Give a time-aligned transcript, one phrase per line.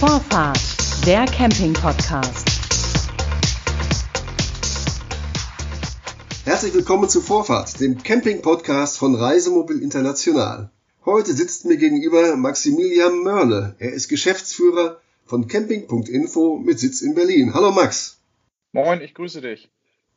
[0.00, 0.58] Vorfahrt,
[1.06, 2.48] der Camping-Podcast.
[6.46, 10.70] Herzlich willkommen zu Vorfahrt, dem Camping-Podcast von Reisemobil International.
[11.04, 13.76] Heute sitzt mir gegenüber Maximilian Mörle.
[13.78, 17.52] Er ist Geschäftsführer von Camping.info mit Sitz in Berlin.
[17.52, 18.20] Hallo Max.
[18.72, 19.68] Moin, ich grüße dich.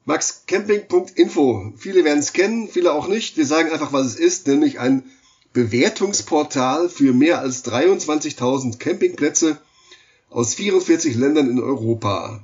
[0.05, 1.73] Max, Camping.info.
[1.75, 3.35] Viele werden es kennen, viele auch nicht.
[3.35, 5.03] Wir sagen einfach, was es ist, nämlich ein
[5.51, 9.59] Bewertungsportal für mehr als 23.000 Campingplätze
[10.33, 12.41] aus 44 Ländern in Europa.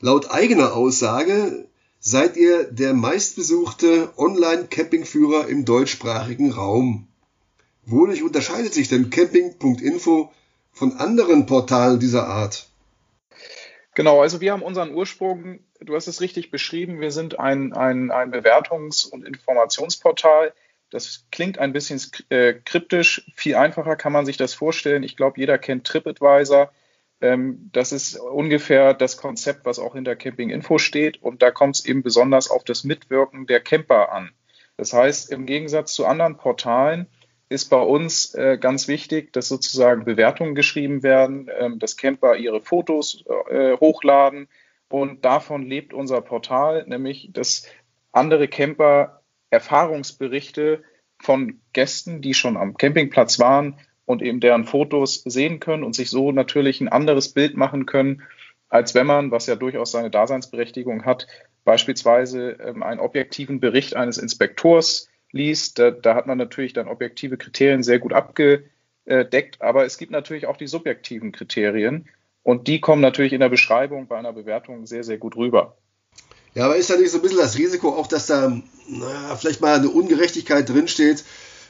[0.00, 1.66] Laut eigener Aussage
[1.98, 7.08] seid ihr der meistbesuchte Online-Campingführer im deutschsprachigen Raum.
[7.86, 10.32] Wodurch unterscheidet sich denn Camping.info
[10.72, 12.68] von anderen Portalen dieser Art?
[13.94, 18.10] Genau, also wir haben unseren Ursprung, du hast es richtig beschrieben, wir sind ein, ein,
[18.10, 20.52] ein Bewertungs- und Informationsportal,
[20.90, 23.28] das klingt ein bisschen äh, kryptisch.
[23.34, 25.02] Viel einfacher kann man sich das vorstellen.
[25.02, 26.70] Ich glaube, jeder kennt TripAdvisor.
[27.24, 31.22] Ähm, das ist ungefähr das Konzept, was auch hinter Camping Info steht.
[31.22, 34.30] Und da kommt es eben besonders auf das Mitwirken der Camper an.
[34.76, 37.06] Das heißt, im Gegensatz zu anderen Portalen
[37.48, 42.60] ist bei uns äh, ganz wichtig, dass sozusagen Bewertungen geschrieben werden, ähm, dass Camper ihre
[42.60, 44.48] Fotos äh, hochladen.
[44.90, 47.66] Und davon lebt unser Portal, nämlich dass
[48.12, 50.82] andere Camper Erfahrungsberichte
[51.22, 56.10] von Gästen, die schon am Campingplatz waren und eben deren Fotos sehen können und sich
[56.10, 58.22] so natürlich ein anderes Bild machen können,
[58.68, 61.26] als wenn man, was ja durchaus seine Daseinsberechtigung hat,
[61.64, 65.78] beispielsweise ähm, einen objektiven Bericht eines Inspektors liest.
[65.78, 70.46] Da, da, hat man natürlich dann objektive Kriterien sehr gut abgedeckt, aber es gibt natürlich
[70.46, 72.08] auch die subjektiven Kriterien
[72.42, 75.76] und die kommen natürlich in der Beschreibung bei einer Bewertung sehr, sehr gut rüber.
[76.54, 79.60] Ja, aber ist da nicht so ein bisschen das Risiko auch, dass da naja, vielleicht
[79.60, 81.24] mal eine Ungerechtigkeit drinsteht?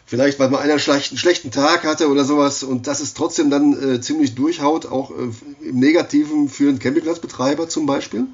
[0.06, 4.00] Vielleicht, weil man einen schlechten, Tag hatte oder sowas und dass es trotzdem dann äh,
[4.00, 8.26] ziemlich durchhaut, auch äh, im Negativen für einen Campingplatzbetreiber zum Beispiel?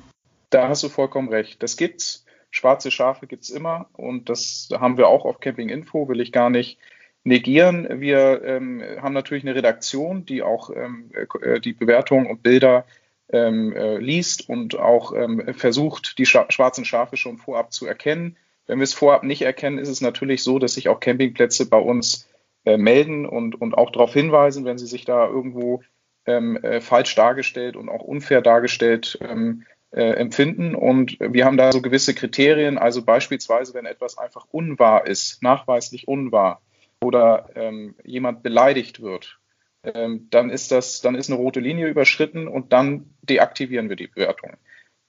[0.51, 1.63] Da hast du vollkommen recht.
[1.63, 2.25] Das gibt's.
[2.53, 6.51] Schwarze Schafe gibt's immer und das haben wir auch auf Camping Info, will ich gar
[6.51, 6.79] nicht
[7.23, 8.01] negieren.
[8.01, 11.11] Wir ähm, haben natürlich eine Redaktion, die auch ähm,
[11.43, 12.87] äh, die Bewertungen und Bilder
[13.33, 18.37] ähm, äh, liest und auch ähm, versucht, die schwarzen Schafe schon vorab zu erkennen.
[18.71, 21.77] Wenn wir es vorab nicht erkennen, ist es natürlich so, dass sich auch Campingplätze bei
[21.77, 22.29] uns
[22.65, 25.83] äh, melden und, und auch darauf hinweisen, wenn sie sich da irgendwo
[26.25, 30.77] ähm, äh, falsch dargestellt und auch unfair dargestellt ähm, äh, empfinden.
[30.77, 36.07] Und wir haben da so gewisse Kriterien, also beispielsweise, wenn etwas einfach unwahr ist, nachweislich
[36.07, 36.63] unwahr
[37.03, 39.41] oder ähm, jemand beleidigt wird,
[39.83, 44.07] ähm, dann ist das, dann ist eine rote Linie überschritten und dann deaktivieren wir die
[44.07, 44.53] Bewertung.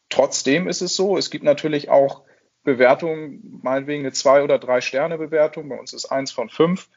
[0.09, 2.23] Trotzdem ist es so, es gibt natürlich auch
[2.63, 6.89] Bewertungen, meinetwegen eine zwei oder drei Sterne Bewertung, bei uns ist eins von fünf,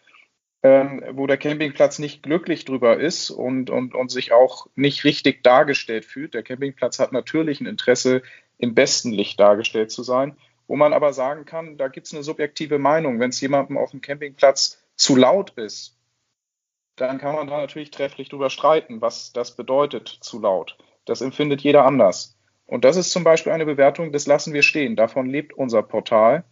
[0.63, 5.43] ähm, wo der Campingplatz nicht glücklich drüber ist und, und, und sich auch nicht richtig
[5.43, 6.35] dargestellt fühlt.
[6.35, 8.23] Der Campingplatz hat natürlich ein Interesse,
[8.59, 10.37] im besten Licht dargestellt zu sein,
[10.67, 13.21] wo man aber sagen kann, da gibt es eine subjektive Meinung.
[13.21, 15.99] Wenn es jemandem auf dem Campingplatz zu laut ist,
[16.97, 20.79] dann kann man da natürlich trefflich drüber streiten, was das bedeutet, zu laut.
[21.05, 22.34] Das empfindet jeder anders.
[22.67, 24.97] Und das ist zum Beispiel eine Bewertung, das lassen wir stehen.
[24.97, 26.45] Davon lebt unser Portal,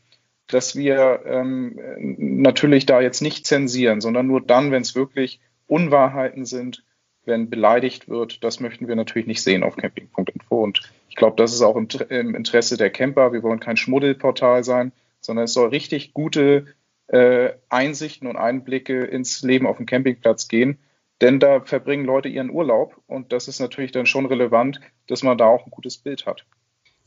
[0.47, 1.79] dass wir ähm,
[2.19, 6.85] natürlich da jetzt nicht zensieren, sondern nur dann, wenn es wirklich Unwahrheiten sind,
[7.25, 8.45] wenn beleidigt wird.
[8.45, 10.63] Das möchten wir natürlich nicht sehen auf camping.info.
[10.63, 13.33] Und ich glaube, das ist auch im, im Interesse der Camper.
[13.33, 16.67] Wir wollen kein Schmuddelportal sein, sondern es soll richtig gute
[17.07, 20.79] äh, Einsichten und Einblicke ins Leben auf dem Campingplatz gehen.
[21.23, 25.39] Denn da verbringen Leute ihren Urlaub und das ist natürlich dann schon relevant, dass man
[25.39, 26.45] da auch ein gutes Bild hat.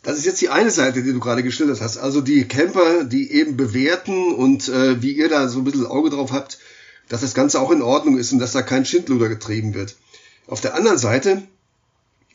[0.03, 1.97] Das ist jetzt die eine Seite, die du gerade geschildert hast.
[1.97, 6.11] Also die Camper, die eben bewerten und äh, wie ihr da so ein bisschen Auge
[6.11, 6.59] drauf habt,
[7.09, 9.97] dass das Ganze auch in Ordnung ist und dass da kein Schindluder getrieben wird.
[10.47, 11.43] Auf der anderen Seite,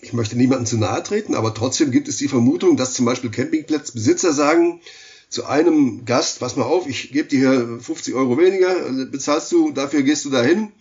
[0.03, 3.31] ich möchte niemandem zu nahe treten, aber trotzdem gibt es die Vermutung, dass zum Beispiel
[3.31, 4.83] Campingplatzbesitzer sagen,
[5.31, 9.51] zu einem Gast, pass mal auf, ich gebe dir hier 50 Euro weniger, also bezahlst
[9.53, 10.73] du, dafür gehst du dahin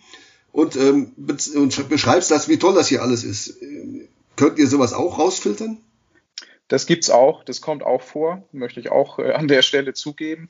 [0.52, 1.12] und, ähm,
[1.54, 3.58] und beschreibst das, wie toll das hier alles ist.
[4.36, 5.78] Könnt ihr sowas auch rausfiltern?
[6.68, 10.48] Das gibt's auch, das kommt auch vor, möchte ich auch äh, an der Stelle zugeben.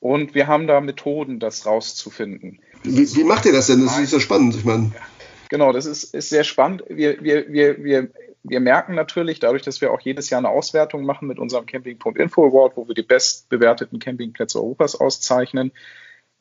[0.00, 2.60] Und wir haben da Methoden, das rauszufinden.
[2.82, 3.84] Wie, wie macht ihr das denn?
[3.84, 4.90] Das ist ja spannend, ich meine.
[5.48, 6.82] Genau, das ist, ist sehr spannend.
[6.88, 8.10] Wir, wir, wir, wir
[8.44, 12.46] wir merken natürlich, dadurch, dass wir auch jedes Jahr eine Auswertung machen mit unserem Camping.info
[12.46, 15.72] Award, wo wir die bestbewerteten Campingplätze Europas auszeichnen,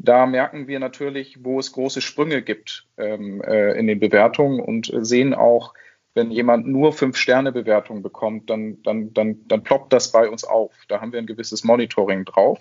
[0.04, 4.92] da merken wir natürlich, wo es große Sprünge gibt ähm, äh, in den Bewertungen und
[4.94, 5.74] sehen auch,
[6.14, 10.74] wenn jemand nur Fünf-Sterne-Bewertungen bekommt, dann, dann, dann, dann ploppt das bei uns auf.
[10.90, 12.60] Da haben wir ein gewisses Monitoring drauf.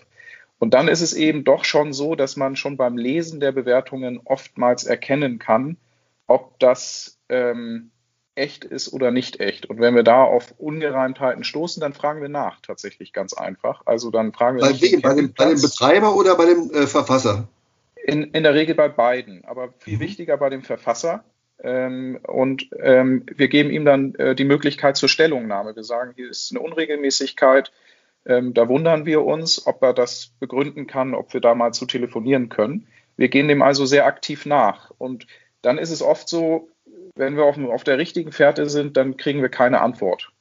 [0.58, 4.20] Und dann ist es eben doch schon so, dass man schon beim Lesen der Bewertungen
[4.24, 5.78] oftmals erkennen kann,
[6.26, 7.90] ob das ähm,
[8.40, 9.66] echt ist oder nicht echt.
[9.66, 13.82] Und wenn wir da auf Ungereimtheiten stoßen, dann fragen wir nach, tatsächlich ganz einfach.
[13.84, 14.62] Also dann fragen wir.
[14.62, 15.00] Bei wem?
[15.02, 17.48] Bei dem, bei dem, Betreiber oder bei dem äh, Verfasser?
[18.02, 20.00] In, in der Regel bei beiden, aber viel mhm.
[20.00, 21.22] wichtiger bei dem Verfasser.
[21.62, 25.76] Ähm, und ähm, wir geben ihm dann äh, die Möglichkeit zur Stellungnahme.
[25.76, 27.70] Wir sagen, hier ist eine Unregelmäßigkeit.
[28.24, 31.84] Ähm, da wundern wir uns, ob er das begründen kann, ob wir da mal zu
[31.84, 32.86] telefonieren können.
[33.16, 34.90] Wir gehen dem also sehr aktiv nach.
[34.96, 35.26] Und
[35.60, 36.69] dann ist es oft so,
[37.14, 40.32] wenn wir auf, auf der richtigen Fährte sind, dann kriegen wir keine Antwort.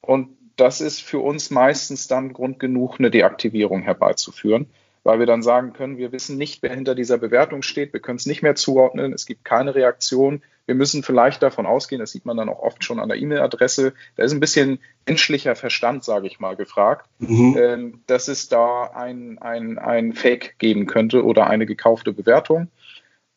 [0.00, 4.66] Und das ist für uns meistens dann Grund genug, eine Deaktivierung herbeizuführen,
[5.02, 8.16] weil wir dann sagen können, wir wissen nicht, wer hinter dieser Bewertung steht, wir können
[8.16, 10.42] es nicht mehr zuordnen, es gibt keine Reaktion.
[10.66, 13.92] Wir müssen vielleicht davon ausgehen, das sieht man dann auch oft schon an der E-Mail-Adresse,
[14.16, 17.56] da ist ein bisschen menschlicher Verstand, sage ich mal, gefragt, mhm.
[17.58, 22.68] ähm, dass es da ein, ein, ein Fake geben könnte oder eine gekaufte Bewertung.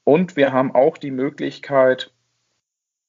[0.05, 2.11] Und wir haben auch die Möglichkeit,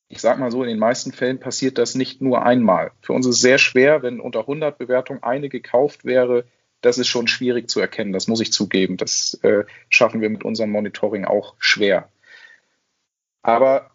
[0.08, 2.92] ich sage mal so, in den meisten Fällen passiert das nicht nur einmal.
[3.02, 6.44] Für uns ist es sehr schwer, wenn unter 100 Bewertungen eine gekauft wäre.
[6.80, 8.96] Das ist schon schwierig zu erkennen, das muss ich zugeben.
[8.96, 12.08] Das äh, schaffen wir mit unserem Monitoring auch schwer.
[13.42, 13.90] Aber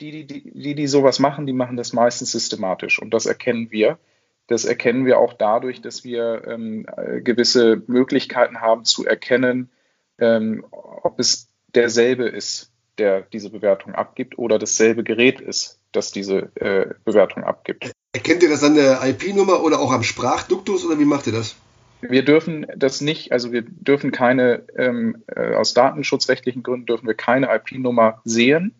[0.00, 3.98] die, die, die, die sowas machen, die machen das meistens systematisch und das erkennen wir.
[4.46, 6.86] Das erkennen wir auch dadurch, dass wir ähm,
[7.22, 9.70] gewisse Möglichkeiten haben zu erkennen,
[10.18, 16.50] ähm, ob es derselbe ist der diese Bewertung abgibt oder dasselbe Gerät ist, das diese
[16.56, 17.92] äh, Bewertung abgibt.
[18.12, 21.56] Erkennt ihr das an der IP-Nummer oder auch am Sprachduktus oder wie macht ihr das?
[22.00, 27.14] Wir dürfen das nicht, also wir dürfen keine, ähm, äh, aus datenschutzrechtlichen Gründen dürfen wir
[27.14, 28.74] keine IP-Nummer sehen.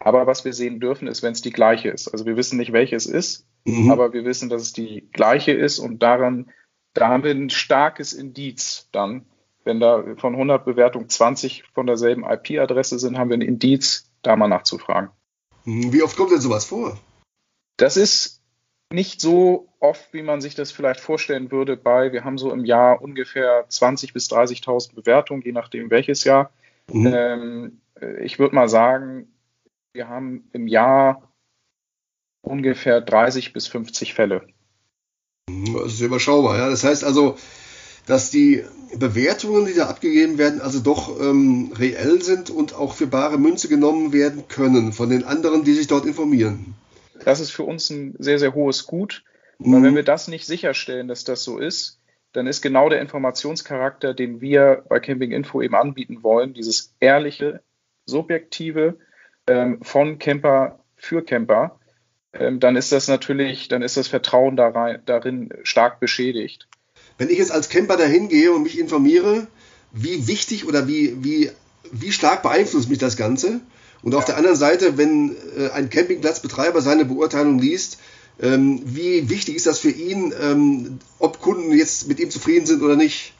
[0.00, 2.08] Aber was wir sehen dürfen, ist, wenn es die gleiche ist.
[2.08, 3.90] Also wir wissen nicht, welche es ist, mhm.
[3.90, 6.50] aber wir wissen, dass es die gleiche ist und daran,
[6.94, 9.26] da haben wir ein starkes Indiz dann,
[9.68, 14.34] wenn da von 100 Bewertungen 20 von derselben IP-Adresse sind, haben wir ein Indiz, da
[14.34, 15.10] mal nachzufragen.
[15.64, 16.98] Hm, wie oft kommt denn sowas vor?
[17.76, 18.40] Das ist
[18.90, 22.64] nicht so oft, wie man sich das vielleicht vorstellen würde, bei, wir haben so im
[22.64, 26.50] Jahr ungefähr 20.000 bis 30.000 Bewertungen, je nachdem welches Jahr.
[26.90, 27.12] Mhm.
[27.14, 27.80] Ähm,
[28.22, 29.28] ich würde mal sagen,
[29.92, 31.30] wir haben im Jahr
[32.40, 34.46] ungefähr 30 bis 50 Fälle.
[35.50, 36.70] Hm, das ist überschaubar, ja.
[36.70, 37.36] Das heißt also,
[38.08, 38.64] dass die
[38.96, 43.68] Bewertungen, die da abgegeben werden, also doch ähm, reell sind und auch für bare Münze
[43.68, 46.74] genommen werden können von den anderen, die sich dort informieren.
[47.24, 49.24] Das ist für uns ein sehr, sehr hohes Gut.
[49.58, 49.74] Mhm.
[49.74, 52.00] Weil wenn wir das nicht sicherstellen, dass das so ist,
[52.32, 57.60] dann ist genau der Informationscharakter, den wir bei Camping Info eben anbieten wollen, dieses ehrliche,
[58.06, 58.96] subjektive
[59.46, 61.78] ähm, von Camper für Camper,
[62.32, 66.68] ähm, dann ist das natürlich, dann ist das Vertrauen darin stark beschädigt.
[67.18, 69.48] Wenn ich jetzt als Camper dahin gehe und mich informiere,
[69.92, 71.50] wie wichtig oder wie, wie,
[71.90, 73.60] wie stark beeinflusst mich das Ganze?
[74.02, 77.98] Und auf der anderen Seite, wenn äh, ein Campingplatzbetreiber seine Beurteilung liest,
[78.40, 82.82] ähm, wie wichtig ist das für ihn, ähm, ob Kunden jetzt mit ihm zufrieden sind
[82.82, 83.34] oder nicht?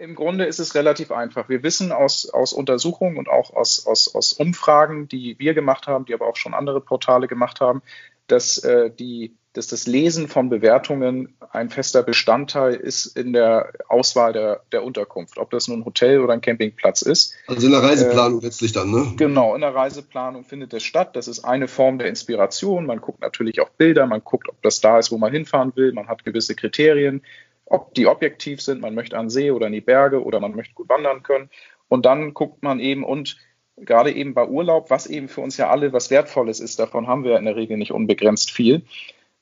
[0.00, 1.48] Im Grunde ist es relativ einfach.
[1.48, 6.06] Wir wissen aus, aus Untersuchungen und auch aus, aus, aus Umfragen, die wir gemacht haben,
[6.06, 7.82] die aber auch schon andere Portale gemacht haben,
[8.30, 14.32] dass äh, die dass das Lesen von Bewertungen ein fester Bestandteil ist in der Auswahl
[14.32, 17.34] der, der Unterkunft, ob das nun ein Hotel oder ein Campingplatz ist.
[17.48, 19.12] Also in der Reiseplanung äh, letztlich dann, ne?
[19.16, 21.16] Genau, in der Reiseplanung findet es statt.
[21.16, 22.86] Das ist eine Form der Inspiration.
[22.86, 25.92] Man guckt natürlich auch Bilder, man guckt, ob das da ist, wo man hinfahren will.
[25.92, 27.22] Man hat gewisse Kriterien,
[27.64, 28.80] ob die objektiv sind.
[28.80, 31.50] Man möchte an See oder in die Berge oder man möchte gut wandern können.
[31.88, 33.36] Und dann guckt man eben und
[33.76, 37.24] gerade eben bei Urlaub, was eben für uns ja alle was Wertvolles ist, davon haben
[37.24, 38.84] wir in der Regel nicht unbegrenzt viel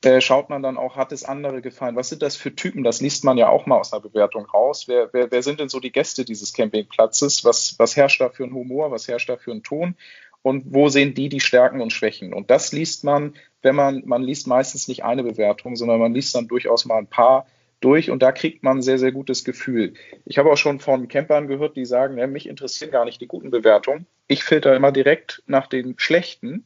[0.05, 1.97] äh, schaut man dann auch, hat es andere gefallen?
[1.97, 2.85] Was sind das für Typen?
[2.85, 4.87] Das liest man ja auch mal aus einer Bewertung raus.
[4.87, 7.45] Wer, wer, wer sind denn so die Gäste dieses Campingplatzes?
[7.45, 8.91] Was, was herrscht da für ein Humor?
[8.91, 9.97] Was herrscht da für ein Ton?
[10.43, 12.33] Und wo sehen die die Stärken und Schwächen?
[12.33, 16.35] Und das liest man, wenn man, man liest meistens nicht eine Bewertung, sondern man liest
[16.35, 17.47] dann durchaus mal ein paar
[17.81, 19.95] durch und da kriegt man ein sehr, sehr gutes Gefühl.
[20.25, 23.27] Ich habe auch schon von Campern gehört, die sagen, ja, mich interessieren gar nicht die
[23.27, 24.07] guten Bewertungen.
[24.27, 26.65] Ich filter immer direkt nach den schlechten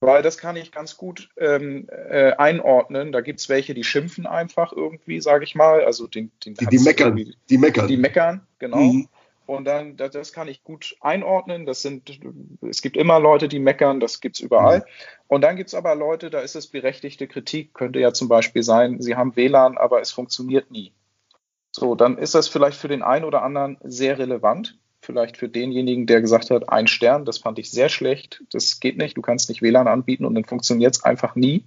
[0.00, 3.10] weil das kann ich ganz gut ähm, äh, einordnen.
[3.12, 5.84] Da gibt es welche, die schimpfen einfach irgendwie, sage ich mal.
[5.84, 7.16] Also den, den die, die meckern.
[7.50, 7.88] Die meckern.
[7.88, 8.78] Die meckern, genau.
[8.78, 9.08] Mhm.
[9.48, 11.64] Und dann, das, das, kann ich gut einordnen.
[11.64, 12.20] Das sind,
[12.68, 14.80] es gibt immer Leute, die meckern, das gibt es überall.
[14.80, 14.82] Mhm.
[15.26, 17.72] Und dann gibt es aber Leute, da ist es berechtigte Kritik.
[17.72, 20.92] Könnte ja zum Beispiel sein, sie haben WLAN, aber es funktioniert nie.
[21.70, 26.06] So, dann ist das vielleicht für den einen oder anderen sehr relevant vielleicht für denjenigen,
[26.06, 29.48] der gesagt hat, ein Stern, das fand ich sehr schlecht, das geht nicht, du kannst
[29.48, 31.64] nicht WLAN anbieten und dann funktioniert es einfach nie.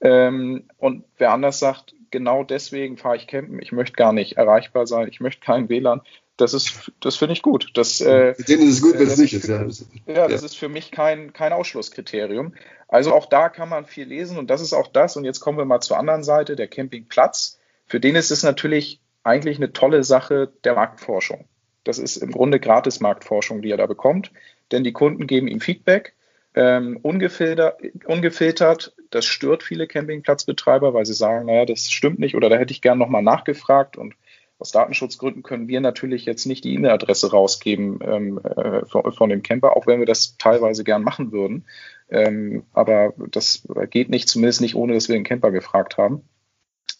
[0.00, 4.86] Ähm, und wer anders sagt, genau deswegen fahre ich campen, ich möchte gar nicht erreichbar
[4.86, 6.02] sein, ich möchte kein WLAN,
[6.38, 7.70] Das ist, das finde ich gut.
[7.74, 9.48] Das, äh, denen ist es gut, wenn es nicht ist.
[9.48, 9.66] Ja,
[10.06, 12.54] ja, das ist für mich kein, kein Ausschlusskriterium.
[12.86, 15.16] Also auch da kann man viel lesen und das ist auch das.
[15.16, 17.58] Und jetzt kommen wir mal zur anderen Seite, der Campingplatz.
[17.86, 21.44] Für den ist es natürlich eigentlich eine tolle Sache der Marktforschung.
[21.82, 24.30] Das ist im Grunde gratis Marktforschung, die er da bekommt,
[24.70, 26.14] denn die Kunden geben ihm Feedback.
[26.54, 32.48] Ähm, ungefiltert, ungefiltert, das stört viele Campingplatzbetreiber, weil sie sagen, naja, das stimmt nicht oder
[32.48, 34.14] da hätte ich gern nochmal nachgefragt und
[34.58, 39.42] aus Datenschutzgründen können wir natürlich jetzt nicht die E-Mail-Adresse rausgeben ähm, äh, von, von, dem
[39.42, 41.66] Camper, auch wenn wir das teilweise gern machen würden.
[42.10, 46.22] Ähm, aber das geht nicht, zumindest nicht, ohne dass wir den Camper gefragt haben.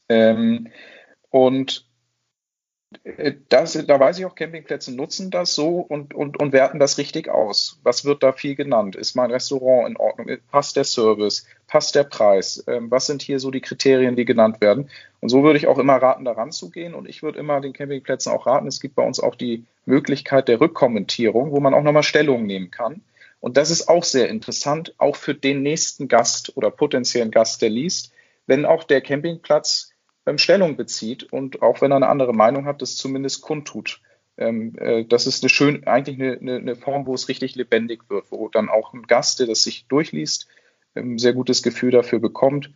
[0.09, 0.69] Ähm,
[1.31, 1.88] und
[3.51, 7.29] das, da weiß ich auch, Campingplätze nutzen das so und, und, und werten das richtig
[7.29, 7.79] aus.
[7.83, 8.97] Was wird da viel genannt?
[8.97, 10.39] Ist mein Restaurant in Ordnung?
[10.51, 11.47] Passt der Service?
[11.67, 12.65] Passt der Preis?
[12.67, 14.89] Ähm, was sind hier so die Kriterien, die genannt werden?
[15.21, 16.95] Und so würde ich auch immer raten, daran zu gehen.
[16.95, 20.49] Und ich würde immer den Campingplätzen auch raten, es gibt bei uns auch die Möglichkeit
[20.49, 23.03] der Rückkommentierung, wo man auch nochmal Stellung nehmen kann.
[23.41, 27.71] Und das ist auch sehr interessant, auch für den nächsten Gast oder potenziellen Gast, der
[27.71, 28.13] liest,
[28.47, 29.91] wenn auch der Campingplatz
[30.37, 34.03] Stellung bezieht und auch wenn er eine andere Meinung hat, das zumindest kundtut.
[34.37, 38.31] Ähm, äh, das ist eine schön, eigentlich eine, eine, Form, wo es richtig lebendig wird,
[38.31, 40.49] wo dann auch ein Gast, der das sich durchliest,
[40.95, 42.71] ein ähm, sehr gutes Gefühl dafür bekommt,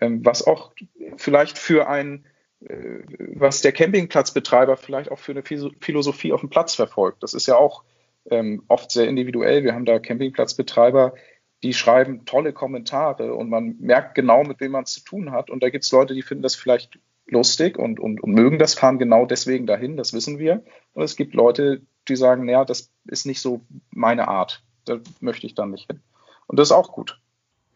[0.00, 0.72] ähm, was auch
[1.16, 2.24] vielleicht für ein,
[2.60, 7.22] äh, was der Campingplatzbetreiber vielleicht auch für eine Philosophie auf dem Platz verfolgt.
[7.22, 7.84] Das ist ja auch
[8.30, 9.62] ähm, oft sehr individuell.
[9.62, 11.14] Wir haben da Campingplatzbetreiber,
[11.64, 15.48] die schreiben tolle Kommentare und man merkt genau, mit wem man es zu tun hat.
[15.48, 18.74] Und da gibt es Leute, die finden das vielleicht lustig und, und, und, mögen das,
[18.74, 20.62] fahren genau deswegen dahin, das wissen wir.
[20.92, 24.62] Und es gibt Leute, die sagen, naja, das ist nicht so meine Art.
[24.84, 26.00] Da möchte ich dann nicht hin.
[26.46, 27.18] Und das ist auch gut.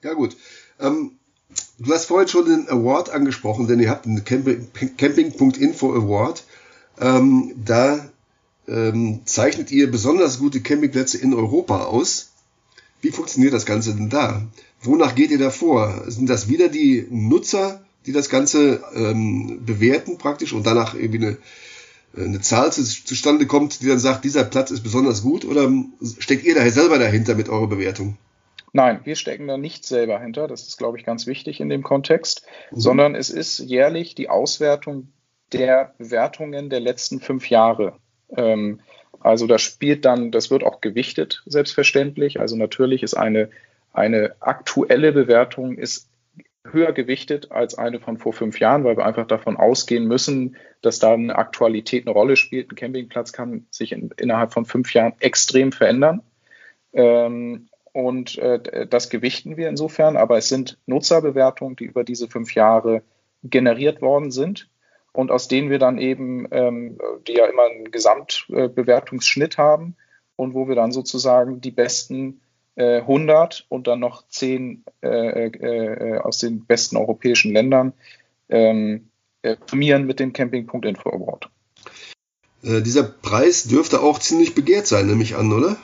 [0.04, 0.37] Ja, gut.
[0.78, 1.18] Ähm,
[1.78, 6.45] du hast vorhin schon den Award angesprochen, denn ihr habt einen Camping.info Award.
[7.00, 8.07] Ähm, da
[8.68, 12.33] ähm, zeichnet ihr besonders gute Campingplätze in Europa aus.
[13.00, 14.43] Wie funktioniert das Ganze denn da?
[14.83, 16.05] Wonach geht ihr da vor?
[16.07, 21.37] Sind das wieder die Nutzer, die das Ganze ähm, bewerten praktisch und danach irgendwie eine,
[22.17, 25.45] eine Zahl zu, zustande kommt, die dann sagt, dieser Platz ist besonders gut?
[25.45, 25.71] Oder
[26.19, 28.17] steckt ihr da selber dahinter mit eurer Bewertung?
[28.73, 30.47] Nein, wir stecken da nicht selber hinter.
[30.47, 32.81] Das ist, glaube ich, ganz wichtig in dem Kontext, mhm.
[32.81, 35.09] sondern es ist jährlich die Auswertung
[35.52, 37.95] der Bewertungen der letzten fünf Jahre.
[38.37, 38.81] Ähm,
[39.21, 42.41] also das spielt dann, das wird auch gewichtet, selbstverständlich.
[42.41, 43.51] Also natürlich ist eine,
[43.93, 46.09] eine aktuelle Bewertung ist
[46.65, 50.99] höher gewichtet als eine von vor fünf Jahren, weil wir einfach davon ausgehen müssen, dass
[50.99, 52.71] da eine Aktualität eine Rolle spielt.
[52.71, 56.23] Ein Campingplatz kann sich in, innerhalb von fünf Jahren extrem verändern.
[56.93, 62.55] Ähm, und äh, das gewichten wir insofern, aber es sind Nutzerbewertungen, die über diese fünf
[62.55, 63.03] Jahre
[63.43, 64.69] generiert worden sind
[65.19, 66.97] und aus denen wir dann eben, ähm,
[67.27, 69.97] die ja immer einen Gesamtbewertungsschnitt haben
[70.37, 72.41] und wo wir dann sozusagen die besten
[72.77, 77.95] äh, 100 und dann noch 10 äh, äh, aus den besten europäischen Ländern
[78.49, 79.09] ähm,
[79.43, 81.51] äh, prämieren mit dem Camping.info Award.
[82.63, 85.79] Äh, dieser Preis dürfte auch ziemlich begehrt sein, nehme ich an, oder?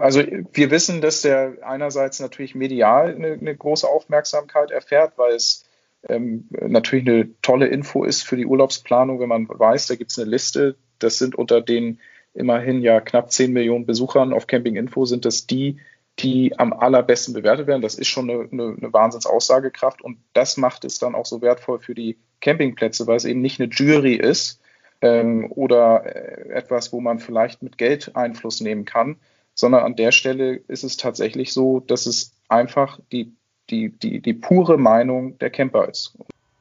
[0.00, 5.67] also wir wissen, dass der einerseits natürlich medial eine, eine große Aufmerksamkeit erfährt, weil es
[6.06, 10.18] ähm, natürlich eine tolle Info ist für die Urlaubsplanung, wenn man weiß, da gibt es
[10.18, 11.98] eine Liste, das sind unter den
[12.34, 15.78] immerhin ja knapp 10 Millionen Besuchern auf Camping Info, sind das die,
[16.20, 17.82] die am allerbesten bewertet werden.
[17.82, 21.80] Das ist schon eine, eine, eine Wahnsinnsaussagekraft und das macht es dann auch so wertvoll
[21.80, 24.60] für die Campingplätze, weil es eben nicht eine Jury ist
[25.00, 29.16] ähm, oder äh, etwas, wo man vielleicht mit Geld Einfluss nehmen kann,
[29.54, 33.32] sondern an der Stelle ist es tatsächlich so, dass es einfach die
[33.70, 36.14] die, die, die pure Meinung der Camper ist.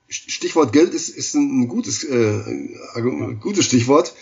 [0.09, 2.41] Stichwort Geld ist, ist ein gutes, äh,
[3.39, 4.13] gutes Stichwort.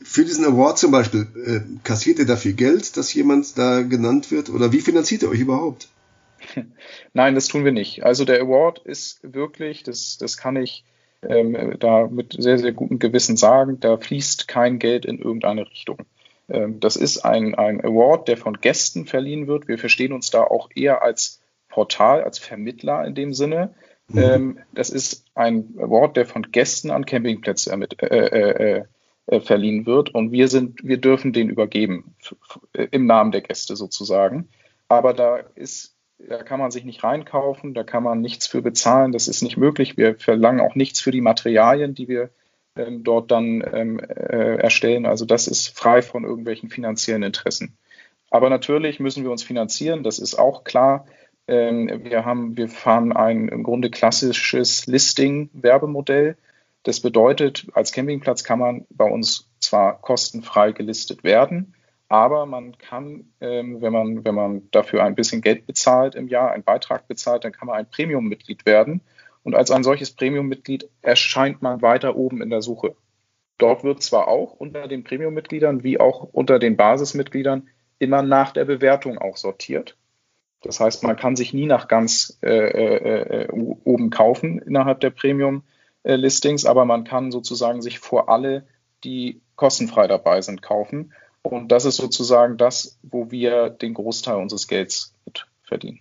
[0.00, 4.48] Für diesen Award zum Beispiel, äh, kassiert ihr dafür Geld, dass jemand da genannt wird?
[4.48, 5.88] Oder wie finanziert ihr euch überhaupt?
[7.12, 8.04] Nein, das tun wir nicht.
[8.04, 10.84] Also der Award ist wirklich, das, das kann ich
[11.22, 15.98] ähm, da mit sehr, sehr gutem Gewissen sagen, da fließt kein Geld in irgendeine Richtung.
[16.48, 19.68] Ähm, das ist ein, ein Award, der von Gästen verliehen wird.
[19.68, 21.37] Wir verstehen uns da auch eher als
[21.68, 23.74] Portal, als Vermittler in dem Sinne.
[24.08, 24.18] Mhm.
[24.18, 28.84] Ähm, das ist ein Award, der von Gästen an Campingplätze äh, äh,
[29.26, 32.14] äh, verliehen wird und wir sind, wir dürfen den übergeben
[32.72, 34.48] im Namen der Gäste sozusagen.
[34.88, 39.12] Aber da ist, da kann man sich nicht reinkaufen, da kann man nichts für bezahlen,
[39.12, 39.98] das ist nicht möglich.
[39.98, 42.30] Wir verlangen auch nichts für die Materialien, die wir
[42.74, 45.04] ähm, dort dann ähm, äh, erstellen.
[45.04, 47.76] Also das ist frei von irgendwelchen finanziellen Interessen.
[48.30, 51.06] Aber natürlich müssen wir uns finanzieren, das ist auch klar.
[51.48, 56.36] Ähm, wir, haben, wir fahren ein im Grunde klassisches Listing-Werbemodell.
[56.84, 61.74] Das bedeutet, als Campingplatz kann man bei uns zwar kostenfrei gelistet werden,
[62.08, 66.52] aber man kann, ähm, wenn, man, wenn man dafür ein bisschen Geld bezahlt im Jahr,
[66.52, 69.02] einen Beitrag bezahlt, dann kann man ein Premium-Mitglied werden.
[69.42, 72.94] Und als ein solches Premium-Mitglied erscheint man weiter oben in der Suche.
[73.58, 78.64] Dort wird zwar auch unter den Premium-Mitgliedern wie auch unter den Basismitgliedern immer nach der
[78.64, 79.97] Bewertung auch sortiert.
[80.62, 85.10] Das heißt, man kann sich nie nach ganz äh, äh, äh oben kaufen innerhalb der
[85.10, 88.66] Premium-Listings, aber man kann sozusagen sich vor alle,
[89.04, 91.12] die kostenfrei dabei sind, kaufen.
[91.42, 96.00] Und das ist sozusagen das, wo wir den Großteil unseres Gelds mit verdienen.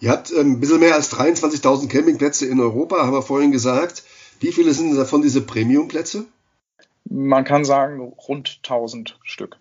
[0.00, 4.04] Ihr habt ähm, ein bisschen mehr als 23.000 Campingplätze in Europa, haben wir vorhin gesagt.
[4.40, 6.24] Wie viele sind davon diese Premiumplätze?
[7.04, 9.58] Man kann sagen, rund 1000 Stück.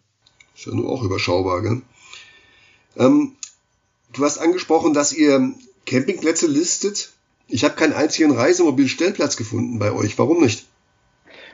[0.55, 1.81] Ist ja nur auch überschaubar, gell?
[2.95, 3.35] Ähm,
[4.13, 5.53] du hast angesprochen, dass ihr
[5.85, 7.11] Campingplätze listet.
[7.47, 10.17] Ich habe keinen einzigen Reisemobilstellplatz gefunden bei euch.
[10.19, 10.67] Warum nicht?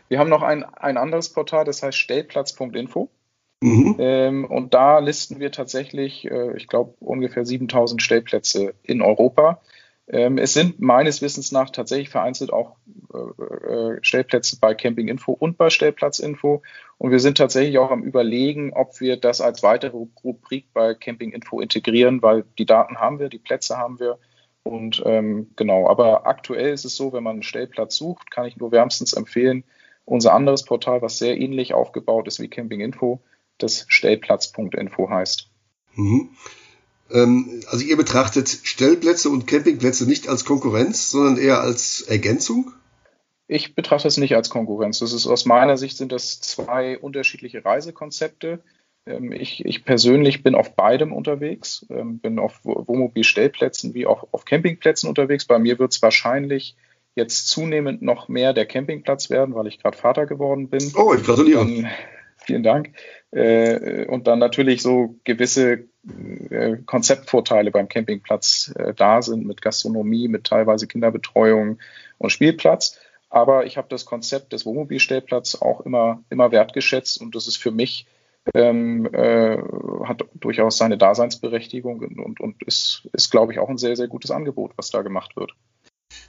[0.08, 3.10] Wir haben noch ein, ein anderes Portal, das heißt stellplatz.info.
[3.62, 3.96] Mhm.
[3.98, 9.62] Ähm, und da listen wir tatsächlich, äh, ich glaube, ungefähr 7000 Stellplätze in Europa.
[10.08, 12.78] Ähm, es sind meines Wissens nach tatsächlich vereinzelt auch
[13.14, 16.62] äh, äh, Stellplätze bei Camping Info und bei Stellplatz Info.
[16.98, 21.32] Und wir sind tatsächlich auch am Überlegen, ob wir das als weitere Rubrik bei Camping
[21.32, 24.20] Info integrieren, weil die Daten haben wir, die Plätze haben wir.
[24.62, 28.58] Und ähm, genau, aber aktuell ist es so, wenn man einen Stellplatz sucht, kann ich
[28.58, 29.64] nur wärmstens empfehlen,
[30.06, 33.22] unser anderes Portal, was sehr ähnlich aufgebaut ist wie Camping Info,
[33.58, 35.50] das Stellplatz.info heißt.
[35.96, 36.30] Mhm.
[37.12, 42.72] Ähm, also ihr betrachtet Stellplätze und Campingplätze nicht als Konkurrenz, sondern eher als Ergänzung?
[43.48, 45.00] Ich betrachte es nicht als Konkurrenz.
[45.00, 48.60] Das ist aus meiner Sicht sind das zwei unterschiedliche Reisekonzepte.
[49.06, 54.46] Ähm, ich, ich, persönlich bin auf beidem unterwegs, ähm, bin auf Wohnmobil-Stellplätzen wie auch auf
[54.46, 55.46] Campingplätzen unterwegs.
[55.46, 56.76] Bei mir wird es wahrscheinlich
[57.16, 60.92] jetzt zunehmend noch mehr der Campingplatz werden, weil ich gerade Vater geworden bin.
[60.96, 61.60] Oh, ich gratuliere.
[61.60, 61.88] Dann,
[62.46, 62.94] vielen Dank.
[63.32, 65.86] Äh, und dann natürlich so gewisse
[66.50, 71.80] äh, Konzeptvorteile beim Campingplatz äh, da sind mit Gastronomie, mit teilweise Kinderbetreuung
[72.18, 73.00] und Spielplatz.
[73.30, 77.72] Aber ich habe das Konzept des Wohnmobilstellplatzes auch immer, immer wertgeschätzt und das ist für
[77.72, 78.06] mich
[78.54, 79.58] ähm, äh,
[80.04, 84.32] hat durchaus seine Daseinsberechtigung und, und ist, ist, glaube ich, auch ein sehr, sehr gutes
[84.32, 85.54] Angebot, was da gemacht wird.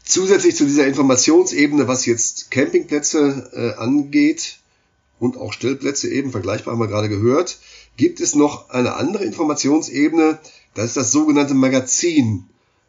[0.02, 4.59] Zusätzlich zu dieser Informationsebene, was jetzt Campingplätze äh, angeht,
[5.18, 7.59] und auch Stellplätze eben, vergleichbar haben wir gerade gehört,
[7.96, 10.38] gibt es noch eine andere Informationsebene,
[10.74, 12.44] das ist das sogenannte Magazin.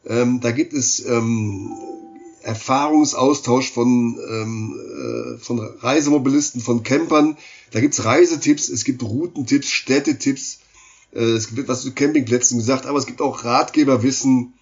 [0.06, 1.72] Ähm, da gibt es ähm,
[2.44, 7.38] Erfahrungsaustausch von, ähm, äh, von Reisemobilisten, von Campern.
[7.72, 10.60] Da gibt's Reisetipps, es gibt Routentipps, Städtetipps,
[11.14, 14.54] äh, es gibt was zu Campingplätzen gesagt, aber es gibt auch Ratgeberwissen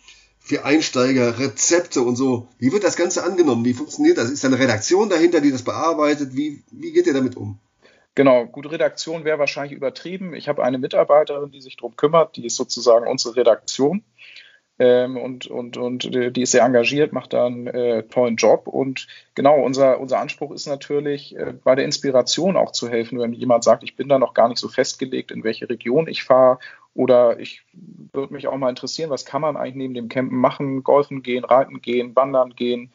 [0.46, 2.48] für Einsteiger, Rezepte und so.
[2.60, 3.66] Wie wird das Ganze angenommen?
[3.66, 4.30] Wie funktioniert das?
[4.30, 6.36] Ist da eine Redaktion dahinter, die das bearbeitet?
[6.36, 7.58] Wie, wie geht ihr damit um?
[8.14, 10.36] Genau, gute Redaktion wäre wahrscheinlich übertrieben.
[10.36, 14.04] Ich habe eine Mitarbeiterin, die sich darum kümmert, die ist sozusagen unsere Redaktion.
[14.78, 18.68] Ähm, und, und, und die ist sehr engagiert, macht da einen äh, tollen Job.
[18.68, 23.34] Und genau, unser, unser Anspruch ist natürlich, äh, bei der Inspiration auch zu helfen, wenn
[23.34, 26.60] jemand sagt, ich bin da noch gar nicht so festgelegt, in welche Region ich fahre
[26.96, 27.64] oder ich
[28.14, 30.84] würde mich auch mal interessieren, was kann man eigentlich neben dem Campen machen?
[30.84, 32.94] Golfen gehen, reiten gehen, wandern gehen.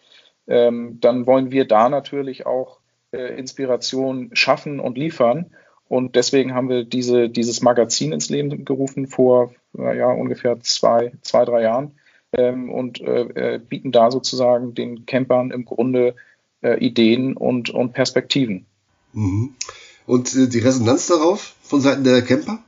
[0.48, 2.80] Ähm, dann wollen wir da natürlich auch
[3.12, 5.54] äh, Inspiration schaffen und liefern.
[5.86, 11.44] Und deswegen haben wir diese, dieses Magazin ins Leben gerufen vor ja, ungefähr zwei, zwei,
[11.44, 11.92] drei Jahren
[12.32, 16.14] ähm, und äh, äh bieten da sozusagen den Campern im Grunde
[16.62, 18.66] äh, Ideen und, und Perspektiven.
[19.12, 19.54] Mhm.
[20.06, 22.62] Und äh, die Resonanz darauf von Seiten der Camper?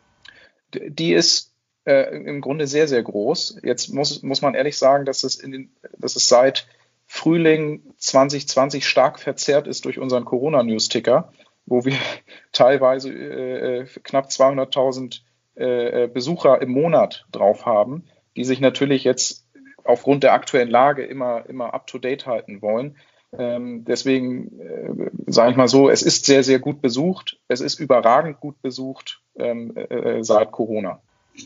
[0.74, 1.52] Die ist
[1.84, 3.60] äh, im Grunde sehr, sehr groß.
[3.62, 6.66] Jetzt muss, muss man ehrlich sagen, dass es, in den, dass es seit
[7.06, 11.32] Frühling 2020 stark verzerrt ist durch unseren Corona-News-Ticker,
[11.66, 11.96] wo wir
[12.52, 15.20] teilweise äh, knapp 200.000
[15.54, 18.04] äh, Besucher im Monat drauf haben,
[18.36, 19.46] die sich natürlich jetzt
[19.84, 22.96] aufgrund der aktuellen Lage immer, immer up-to-date halten wollen.
[23.36, 27.40] Ähm, deswegen äh, sage ich mal so, es ist sehr, sehr gut besucht.
[27.48, 31.00] Es ist überragend gut besucht ähm, äh, seit Corona.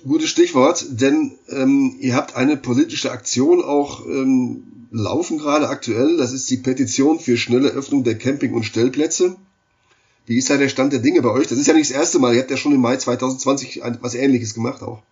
[0.04, 6.16] Gutes Stichwort, denn ähm, ihr habt eine politische Aktion auch ähm, laufen gerade aktuell.
[6.16, 9.36] Das ist die Petition für schnelle Öffnung der Camping- und Stellplätze.
[10.26, 11.46] Wie ist da der Stand der Dinge bei euch?
[11.46, 12.34] Das ist ja nicht das erste Mal.
[12.34, 15.02] Ihr habt ja schon im Mai 2020 was Ähnliches gemacht auch.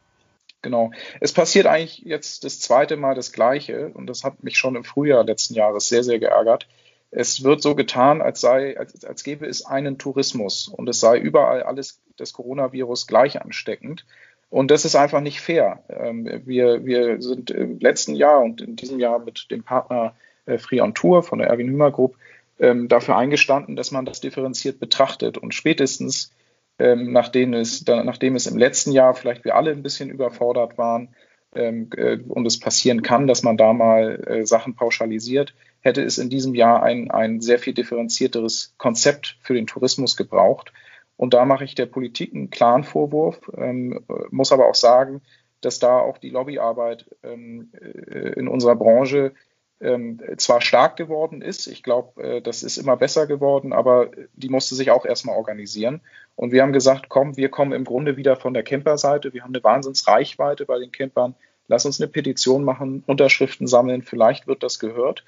[0.62, 0.90] Genau.
[1.20, 4.82] Es passiert eigentlich jetzt das zweite Mal das Gleiche und das hat mich schon im
[4.82, 6.66] Frühjahr letzten Jahres sehr, sehr geärgert.
[7.10, 11.18] Es wird so getan, als sei, als, als gäbe es einen Tourismus und es sei
[11.18, 14.04] überall alles das Coronavirus gleich ansteckend.
[14.50, 15.82] Und das ist einfach nicht fair.
[15.88, 20.14] Ähm, wir, wir sind im letzten Jahr und in diesem Jahr mit dem Partner
[20.46, 22.16] äh, Free on Tour von der Erwin Hümer Group
[22.58, 25.38] ähm, dafür eingestanden, dass man das differenziert betrachtet.
[25.38, 26.32] Und spätestens,
[26.78, 31.08] ähm, nachdem, es, nachdem es im letzten Jahr vielleicht wir alle ein bisschen überfordert waren
[31.54, 36.30] äh, und es passieren kann, dass man da mal äh, Sachen pauschalisiert, hätte es in
[36.30, 40.72] diesem Jahr ein, ein sehr viel differenzierteres Konzept für den Tourismus gebraucht.
[41.16, 45.22] Und da mache ich der Politik einen klaren Vorwurf, ähm, muss aber auch sagen,
[45.60, 49.32] dass da auch die Lobbyarbeit ähm, äh, in unserer Branche
[49.80, 54.48] ähm, zwar stark geworden ist, ich glaube, äh, das ist immer besser geworden, aber die
[54.48, 56.00] musste sich auch erstmal organisieren.
[56.36, 59.32] Und wir haben gesagt, komm, wir kommen im Grunde wieder von der Camperseite.
[59.32, 61.34] Wir haben eine Wahnsinnsreichweite bei den Campern.
[61.66, 65.24] Lass uns eine Petition machen, Unterschriften sammeln, vielleicht wird das gehört.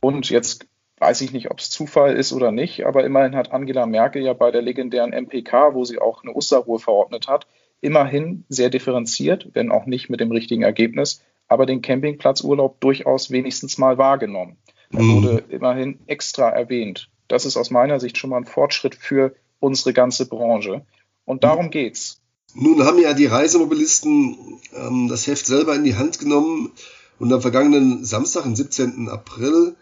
[0.00, 0.66] Und jetzt
[1.02, 4.34] weiß ich nicht, ob es Zufall ist oder nicht, aber immerhin hat Angela Merkel ja
[4.34, 7.48] bei der legendären MPK, wo sie auch eine Osterruhe verordnet hat,
[7.80, 13.78] immerhin sehr differenziert, wenn auch nicht mit dem richtigen Ergebnis, aber den Campingplatzurlaub durchaus wenigstens
[13.78, 14.58] mal wahrgenommen.
[14.92, 15.14] Er mhm.
[15.16, 17.10] wurde immerhin extra erwähnt.
[17.26, 20.86] Das ist aus meiner Sicht schon mal ein Fortschritt für unsere ganze Branche.
[21.24, 22.20] Und darum geht's.
[22.54, 26.70] Nun haben ja die Reisemobilisten ähm, das Heft selber in die Hand genommen
[27.18, 29.08] und am vergangenen Samstag, am 17.
[29.08, 29.74] April,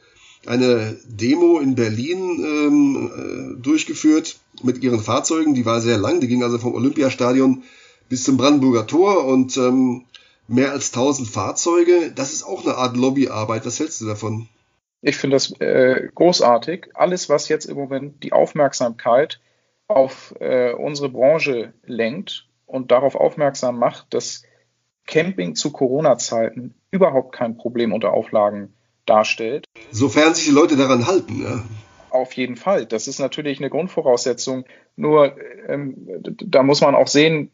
[0.47, 5.55] eine Demo in Berlin ähm, äh, durchgeführt mit ihren Fahrzeugen.
[5.55, 7.63] Die war sehr lang, die ging also vom Olympiastadion
[8.09, 10.05] bis zum Brandenburger Tor und ähm,
[10.49, 12.13] mehr als 1000 Fahrzeuge.
[12.15, 13.67] Das ist auch eine Art Lobbyarbeit.
[13.67, 14.49] Was hältst du davon?
[15.03, 16.89] Ich finde das äh, großartig.
[16.95, 19.41] Alles, was jetzt im Moment die Aufmerksamkeit
[19.89, 24.43] auf äh, unsere Branche lenkt und darauf aufmerksam macht, dass
[25.07, 28.75] Camping zu Corona-Zeiten überhaupt kein Problem unter Auflagen
[29.07, 29.67] darstellt.
[29.91, 31.43] Sofern sich die Leute daran halten.
[31.43, 31.65] Ja.
[32.11, 32.87] Auf jeden Fall.
[32.87, 34.65] Das ist natürlich eine Grundvoraussetzung.
[34.97, 35.37] Nur
[35.69, 37.51] ähm, da muss man auch sehen,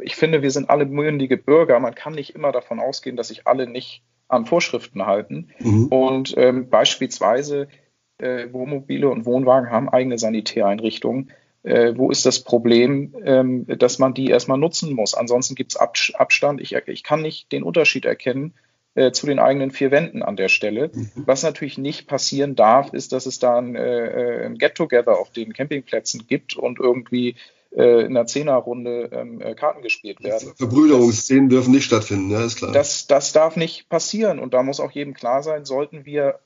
[0.00, 1.80] ich finde, wir sind alle mündige Bürger.
[1.80, 5.48] Man kann nicht immer davon ausgehen, dass sich alle nicht an Vorschriften halten.
[5.60, 5.86] Mhm.
[5.86, 7.68] Und ähm, beispielsweise
[8.18, 11.32] äh, Wohnmobile und Wohnwagen haben eigene Sanitäreinrichtungen.
[11.62, 15.14] Äh, wo ist das Problem, ähm, dass man die erstmal nutzen muss?
[15.14, 16.60] Ansonsten gibt es Ab Abstand.
[16.60, 18.54] Ich, ich kann nicht den Unterschied erkennen
[18.96, 20.90] äh, zu den eigenen vier Wänden an der Stelle.
[20.92, 21.10] Mhm.
[21.14, 25.52] Was natürlich nicht passieren darf, ist, dass es da ein, äh, ein Get-Together auf den
[25.52, 27.36] Campingplätzen gibt und irgendwie
[27.76, 30.54] äh, in einer Zehnerrunde ähm, äh, Karten gespielt werden.
[30.56, 32.72] Verbrüderungsszenen dürfen nicht stattfinden, ja, ist klar.
[32.72, 36.40] Das, das darf nicht passieren und da muss auch jedem klar sein, sollten wir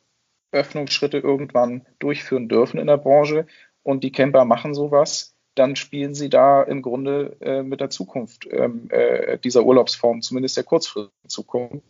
[0.52, 3.46] Öffnungsschritte irgendwann durchführen dürfen in der Branche
[3.84, 8.48] und die Camper machen sowas, dann spielen sie da im Grunde äh, mit der Zukunft
[8.50, 11.84] ähm, äh, dieser Urlaubsform, zumindest der kurzfristigen Zukunft.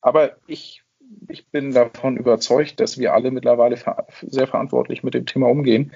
[0.00, 0.82] Aber ich,
[1.28, 5.92] ich bin davon überzeugt, dass wir alle mittlerweile ver sehr verantwortlich mit dem Thema umgehen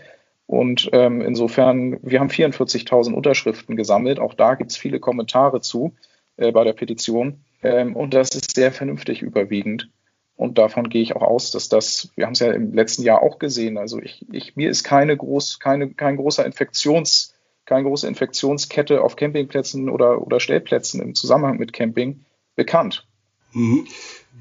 [0.46, 4.20] und ähm, insofern, wir haben 44.000 Unterschriften gesammelt.
[4.20, 5.94] Auch da gibt es viele Kommentare zu
[6.36, 7.44] äh, bei der Petition.
[7.62, 9.90] Ähm, und das ist sehr vernünftig überwiegend.
[10.36, 13.22] Und davon gehe ich auch aus, dass das, wir haben es ja im letzten Jahr
[13.22, 13.78] auch gesehen.
[13.78, 19.16] Also ich, ich, mir ist keine groß, keine, kein großer Infektions, keine große Infektionskette auf
[19.16, 22.24] Campingplätzen oder, oder Stellplätzen im Zusammenhang mit Camping
[22.56, 23.06] bekannt.
[23.54, 23.86] Mhm.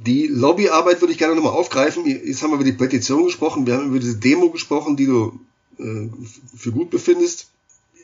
[0.05, 2.05] Die Lobbyarbeit würde ich gerne nochmal aufgreifen.
[2.05, 5.39] Jetzt haben wir über die Petition gesprochen, wir haben über diese Demo gesprochen, die du
[5.79, 6.09] äh,
[6.55, 7.51] für gut befindest.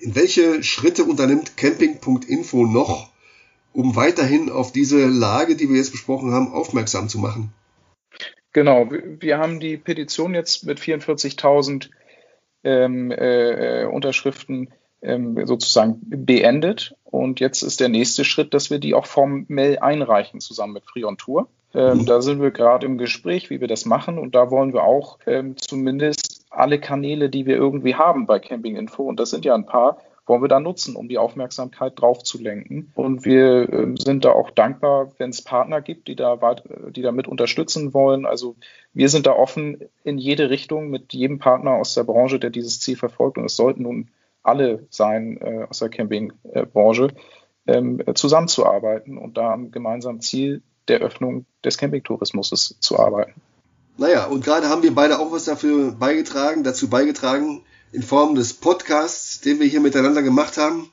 [0.01, 3.09] In welche Schritte unternimmt Camping.info noch,
[3.73, 7.51] um weiterhin auf diese Lage, die wir jetzt besprochen haben, aufmerksam zu machen?
[8.53, 11.89] Genau, wir haben die Petition jetzt mit 44.000
[12.63, 16.95] ähm, äh, Unterschriften ähm, sozusagen beendet.
[17.05, 21.17] Und jetzt ist der nächste Schritt, dass wir die auch formell einreichen, zusammen mit Frion
[21.17, 21.47] Tour.
[21.73, 22.05] Ähm, mhm.
[22.05, 24.17] Da sind wir gerade im Gespräch, wie wir das machen.
[24.17, 28.75] Und da wollen wir auch ähm, zumindest alle Kanäle, die wir irgendwie haben bei Camping
[28.75, 32.23] Info, und das sind ja ein paar, wollen wir da nutzen, um die Aufmerksamkeit drauf
[32.23, 32.91] zu lenken.
[32.95, 36.37] Und wir äh, sind da auch dankbar, wenn es Partner gibt, die da,
[36.89, 38.25] die da mit unterstützen wollen.
[38.25, 38.55] Also
[38.93, 42.79] wir sind da offen in jede Richtung mit jedem Partner aus der Branche, der dieses
[42.79, 43.37] Ziel verfolgt.
[43.37, 44.09] Und es sollten nun
[44.43, 47.09] alle sein äh, aus der Campingbranche,
[47.67, 53.41] ähm, zusammenzuarbeiten und da am gemeinsamen Ziel der Öffnung des Campingtourismus zu arbeiten.
[53.97, 58.53] Naja, und gerade haben wir beide auch was dafür beigetragen, dazu beigetragen, in Form des
[58.53, 60.91] Podcasts, den wir hier miteinander gemacht haben.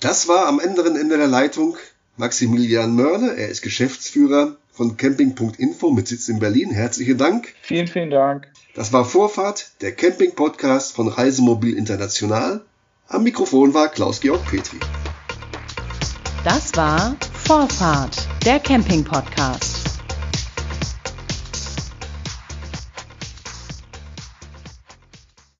[0.00, 1.76] Das war am anderen Ende der Leitung
[2.16, 3.36] Maximilian Mörle.
[3.36, 6.70] Er ist Geschäftsführer von Camping.info mit Sitz in Berlin.
[6.70, 7.54] Herzlichen Dank.
[7.60, 8.48] Vielen, vielen Dank.
[8.74, 12.64] Das war Vorfahrt, der Camping-Podcast von Reisemobil International.
[13.06, 14.78] Am Mikrofon war Klaus-Georg Petri.
[16.44, 19.89] Das war Vorfahrt, der Camping-Podcast.